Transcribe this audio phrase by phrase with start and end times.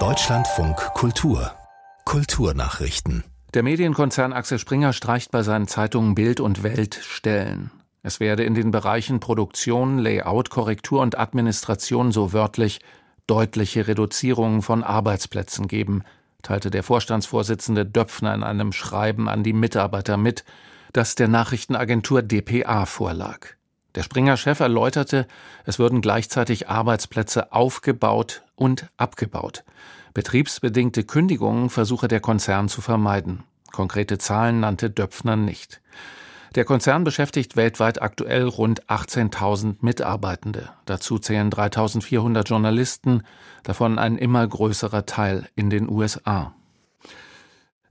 [0.00, 1.52] Deutschlandfunk Kultur
[2.04, 3.22] Kulturnachrichten
[3.54, 7.70] der Medienkonzern Axel Springer streicht bei seinen Zeitungen Bild und Welt Stellen.
[8.02, 12.80] Es werde in den Bereichen Produktion, Layout, Korrektur und Administration so wörtlich
[13.28, 16.02] deutliche Reduzierungen von Arbeitsplätzen geben,
[16.42, 20.44] teilte der Vorstandsvorsitzende Döpfner in einem Schreiben an die Mitarbeiter mit,
[20.92, 23.54] das der Nachrichtenagentur dpa vorlag.
[23.94, 25.26] Der Springer-Chef erläuterte,
[25.64, 29.64] es würden gleichzeitig Arbeitsplätze aufgebaut und abgebaut.
[30.14, 33.44] Betriebsbedingte Kündigungen versuche der Konzern zu vermeiden.
[33.72, 35.80] Konkrete Zahlen nannte Döpfner nicht.
[36.54, 40.70] Der Konzern beschäftigt weltweit aktuell rund 18.000 Mitarbeitende.
[40.86, 43.22] Dazu zählen 3.400 Journalisten,
[43.64, 46.54] davon ein immer größerer Teil in den USA.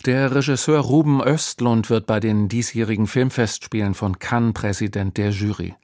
[0.06, 5.76] Der Regisseur Ruben Östlund wird bei den diesjährigen Filmfestspielen von Cannes Präsident der Jury.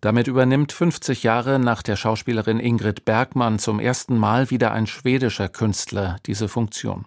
[0.00, 5.48] Damit übernimmt 50 Jahre nach der Schauspielerin Ingrid Bergmann zum ersten Mal wieder ein schwedischer
[5.48, 7.06] Künstler diese Funktion.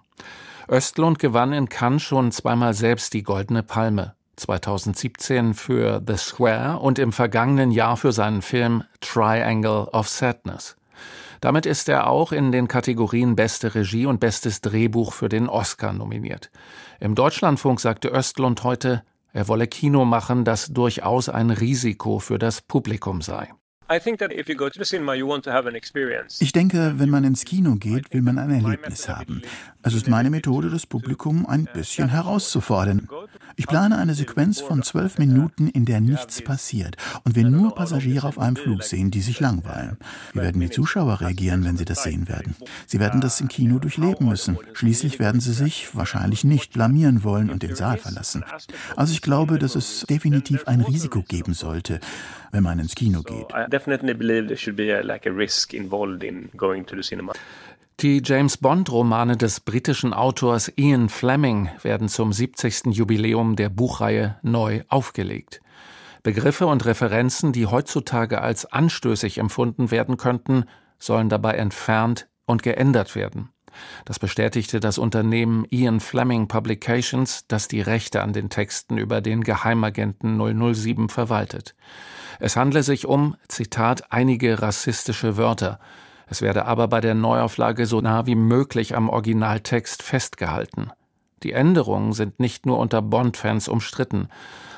[0.68, 4.16] Östlund gewann in Cannes schon zweimal selbst die Goldene Palme.
[4.36, 10.78] 2017 für The Square und im vergangenen Jahr für seinen Film Triangle of Sadness.
[11.42, 15.94] Damit ist er auch in den Kategorien Beste Regie und Bestes Drehbuch für den Oscar
[15.94, 16.52] nominiert.
[17.00, 19.04] Im Deutschlandfunk sagte Östlund heute,
[19.34, 23.50] er wolle Kino machen, das durchaus ein Risiko für das Publikum sei.
[23.92, 24.04] Ich
[26.52, 29.42] denke, wenn man ins Kino geht, will man ein Erlebnis haben.
[29.82, 33.08] Es ist meine Methode, das Publikum ein bisschen herauszufordern.
[33.56, 38.28] Ich plane eine Sequenz von zwölf Minuten, in der nichts passiert und wir nur Passagiere
[38.28, 39.98] auf einem Flug sehen, die sich langweilen.
[40.34, 42.56] Wie werden die Zuschauer reagieren, wenn sie das sehen werden?
[42.88, 44.58] Sie werden das im Kino durchleben müssen.
[44.74, 48.46] Schließlich werden sie sich wahrscheinlich nicht blamieren wollen und den Saal verlassen.
[48.96, 52.00] Also ich glaube, dass es definitiv ein Risiko geben sollte,
[52.52, 53.48] wenn man ins Kino geht
[58.02, 62.96] Die James Bond-Romane des britischen Autors Ian Fleming werden zum 70.
[62.96, 65.60] Jubiläum der Buchreihe neu aufgelegt.
[66.24, 70.64] Begriffe und Referenzen, die heutzutage als anstößig empfunden werden könnten,
[70.98, 73.50] sollen dabei entfernt und geändert werden.
[74.06, 79.44] Das bestätigte das Unternehmen Ian Fleming Publications, das die Rechte an den Texten über den
[79.44, 80.38] Geheimagenten
[80.74, 81.76] 007 verwaltet.
[82.40, 85.82] Es handle sich um, Zitat, einige rassistische Wörter.
[86.30, 90.92] Es werde aber bei der Neuauflage so nah wie möglich am Originaltext festgehalten.
[91.42, 94.30] Die Änderungen sind nicht nur unter Bond-Fans umstritten.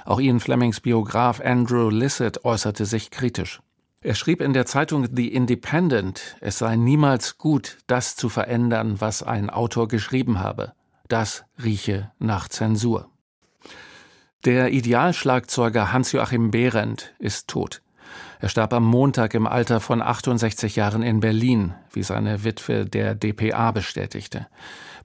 [0.06, 3.62] Auch Ian Flemings Biograf Andrew Lissett äußerte sich kritisch.
[4.02, 9.22] Er schrieb in der Zeitung The Independent, es sei niemals gut, das zu verändern, was
[9.22, 10.74] ein Autor geschrieben habe.
[11.08, 13.10] Das rieche nach Zensur.
[14.46, 17.84] Der Idealschlagzeuger Hans-Joachim Behrendt ist tot.
[18.42, 23.14] Er starb am Montag im Alter von 68 Jahren in Berlin, wie seine Witwe der
[23.14, 24.48] dpa bestätigte.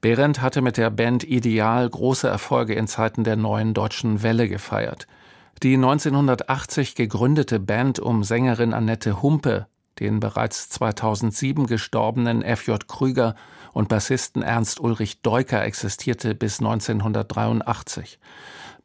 [0.01, 5.07] Behrendt hatte mit der Band Ideal große Erfolge in Zeiten der neuen deutschen Welle gefeiert.
[5.63, 9.67] Die 1980 gegründete Band um Sängerin Annette Humpe,
[10.01, 12.89] den bereits 2007 gestorbenen F.J.
[12.89, 13.35] Krüger
[13.75, 18.19] und Bassisten Ernst Ulrich Deuker existierte bis 1983.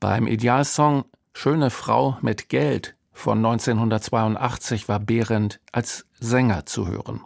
[0.01, 7.21] Beim Idealsong Schöne Frau mit Geld von 1982 war Behrendt als Sänger zu hören.